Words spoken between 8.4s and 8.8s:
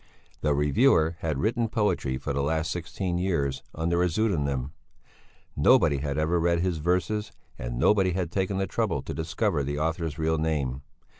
the